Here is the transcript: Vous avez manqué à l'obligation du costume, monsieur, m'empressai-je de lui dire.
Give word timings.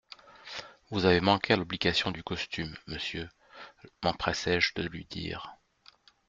Vous 0.89 1.05
avez 1.05 1.21
manqué 1.21 1.53
à 1.53 1.57
l'obligation 1.57 2.09
du 2.09 2.23
costume, 2.23 2.75
monsieur, 2.87 3.29
m'empressai-je 4.01 4.73
de 4.73 4.87
lui 4.87 5.05
dire. 5.05 5.53